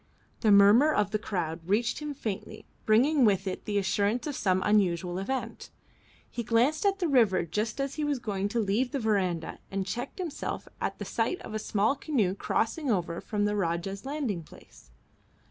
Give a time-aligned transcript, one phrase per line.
[0.39, 4.63] The murmur of the crowd reached him faintly, bringing with it the assurance of some
[4.65, 5.69] unusual event.
[6.27, 9.85] He glanced at the river just as he was going to leave the verandah and
[9.85, 14.41] checked himself at the sight of a small canoe crossing over from the Rajah's landing
[14.41, 14.89] place.